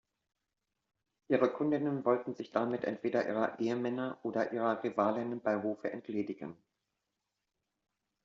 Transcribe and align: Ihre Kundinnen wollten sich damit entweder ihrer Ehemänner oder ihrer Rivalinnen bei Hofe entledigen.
Ihre 1.27 1.51
Kundinnen 1.53 2.03
wollten 2.05 2.33
sich 2.33 2.49
damit 2.49 2.85
entweder 2.85 3.27
ihrer 3.27 3.59
Ehemänner 3.59 4.17
oder 4.23 4.51
ihrer 4.51 4.83
Rivalinnen 4.83 5.41
bei 5.41 5.61
Hofe 5.61 5.91
entledigen. 5.91 6.57